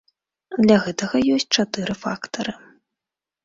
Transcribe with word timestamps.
Для 0.65 0.77
гэтага 0.85 1.21
ёсць 1.35 1.47
чатыры 1.59 1.99
фактары. 2.07 2.59